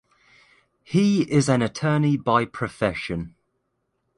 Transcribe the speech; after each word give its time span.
He 0.83 1.31
is 1.31 1.47
an 1.47 1.61
attorney 1.61 2.17
by 2.17 2.45
profession. 2.45 3.35